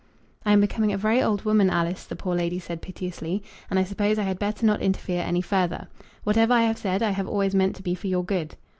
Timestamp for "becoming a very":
0.61-1.21